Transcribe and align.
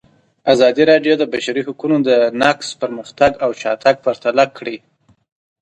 ازادي 0.53 0.83
راډیو 0.91 1.13
د 1.17 1.19
د 1.21 1.23
بشري 1.33 1.61
حقونو 1.67 1.95
نقض 2.41 2.67
پرمختګ 2.81 3.31
او 3.43 3.49
شاتګ 3.61 3.95
پرتله 4.05 4.45
کړی. 4.57 4.77